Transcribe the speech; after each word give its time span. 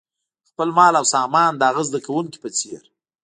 خپل 0.49 0.69
مال 0.77 0.93
او 0.99 1.05
سامان 1.13 1.51
د 1.55 1.61
هغه 1.69 1.83
زده 1.89 1.99
کوونکي 2.05 2.37
په 2.41 2.49
څېر. 2.57 2.81